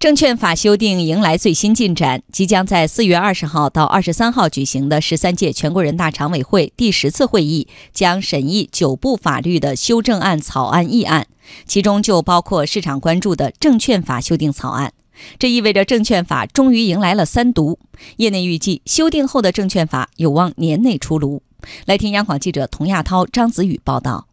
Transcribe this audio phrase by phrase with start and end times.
[0.00, 11.26] 证券法修订迎来最新进展，即将在四月二十号到二十三号举行的十三届全国人大常委会第十次会议将审议九部法律的修正案草案议案，
[11.66, 14.94] 其中就包括市场关注的证券法修订草案。
[15.38, 17.78] 这意味着证券法终于迎来了三读，
[18.16, 21.42] 业内预计修订后的证券法有望年内出炉。
[21.84, 24.26] 来听央广记者童亚涛、张子宇报道。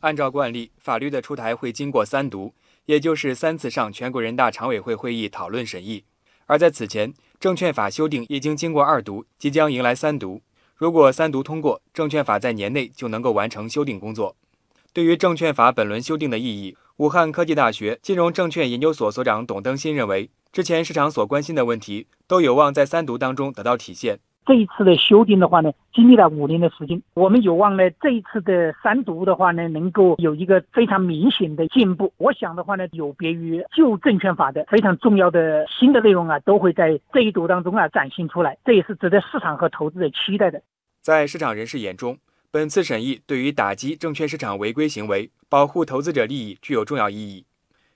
[0.00, 2.52] 按照惯例，法律的出台会经过三读。
[2.86, 6.04] 也就是三次上全国人大常委会会议讨论审议，
[6.46, 10.42] 而在此前，证券法修订已经经过二读，即将迎来三读。
[10.76, 14.36] 如果三读通过，证券法在年内就能够完成修订工作。
[14.92, 24.20] 对于证券法本轮修订的意义，武汉科技大学金融证券研究所所长董登新认为，之前市场所关心的问题都有望在三读当中得到体现。
[24.46, 32.12] 这一次的修订的话呢，经历了五年的时间，我们有望呢，这一次的三读的话呢，能够有一个非常明显的进步。
[32.18, 40.60] 我想的话呢，有别于旧证券法的非常重要的新的内容啊，都会在这一读当中啊展现出来，这也是值得市场和投资者期待的。
[41.00, 42.18] 在市场人士眼中，
[42.50, 47.46] 本次审议对于打击证券市场违规行为、保护投资者利益具有重要意义。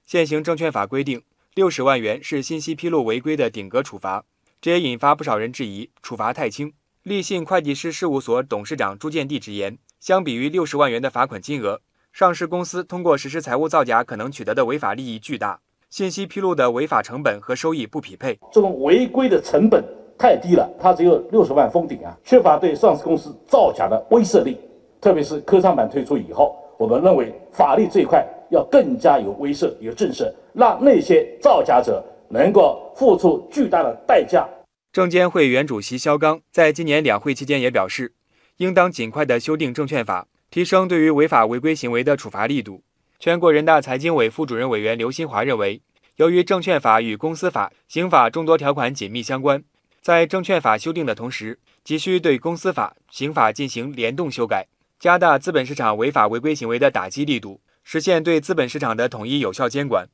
[0.04, 1.20] 现行证券法规定，
[1.54, 4.24] 六十万元是信息披露违规的顶格处罚。
[4.60, 6.72] 这也引发不少人质疑处罚太轻。
[7.04, 11.80] 立信会计师事务所董事长朱建地直言，相比于六十万元的罚款金额，
[12.12, 18.36] 上市公司通过实施财务造假可能取得的违法利益巨大，信息披露的违法成本和收益不匹配。
[18.50, 19.84] 这种违规的成本
[20.18, 24.58] 太低了，它只有六十万封顶啊，缺乏对上市公司造假的威慑力。
[25.00, 32.04] 特别是科创板推出以后，我们认为法律这一块要更加有威慑、有震慑，让那些造假者。
[32.30, 34.46] 能够付出巨大的代价。
[34.92, 38.14] 证监会原主席肖钢在今年两会期间也表示，
[38.56, 42.82] 应当尽快的修订证券法，提升对于违法违规行为的处罚力度。
[43.18, 45.82] 全国人大财经委副主任委员刘新华认为，
[46.16, 49.62] 由于证券法与公司法、刑法众多条款紧密相关，
[50.00, 54.66] 在证券法修订的同时，急需对公司法、刑法进行联动修改，
[54.98, 60.08] 加大资本市场违法违规行为的打击力度，实现对资本市场的统一有效监管。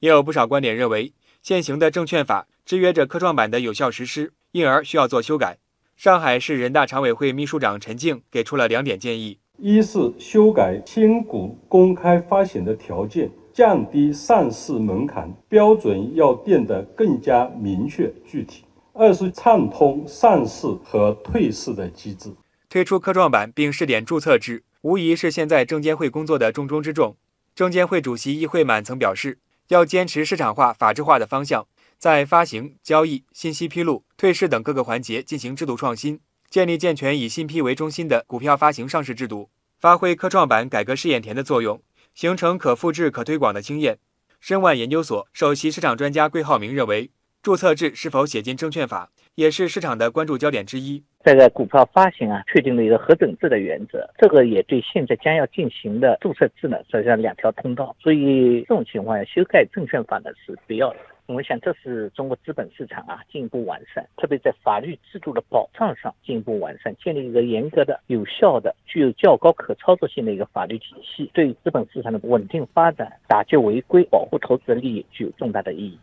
[0.00, 1.12] 也有不少观点认为。
[1.46, 5.58] 现行的证券法制约着科创板的有效实施，因而需要做修改。
[5.96, 22.34] 上海市人大常委会秘书长陈静给出了两点建议：一是修改新股公开发行的条件，降低上市门槛标准，要变得更加明确具体；二是畅通上市和退市的机制。
[22.68, 27.16] 推出科创板并试点注册制，无疑是现在证监会工作的重中之重。
[27.54, 29.38] 证监会主席易会满曾表示。
[29.68, 31.66] 要坚持市场化、法治化的方向，
[31.98, 41.82] 在发行、交易、信息披露、退市等各个环节进行制度创新，建立健全以信披为中心的股票发行上市制度，发挥科创板改革试验田的作用，
[42.14, 43.98] 形成可复制、可推广的经验。
[44.38, 47.10] 申万研究所首席市场专家桂浩明认为，
[47.46, 51.00] 注册制是否写进证券法，也是市场的关注焦点之一。
[51.22, 57.94] 这个股票发行啊，确定了一个核准制的原则，这个也对现在将要进行的注册制呢，实际上两条通道。
[58.00, 60.96] 所以这种情况下，修改证券法呢是必要的。
[61.26, 75.96] 我想这是中国资本市场啊进一步完善，特别在法律制度的保障上进一步完善，建立一个严格的、有效的、具有较高可操作性的一个法律体系，对资本市场的稳定发展、打击违规、保护投资者利益具有重大的意义。